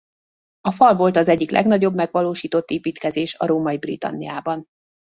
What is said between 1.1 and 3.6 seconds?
az egyik legnagyobb megvalósított építkezés a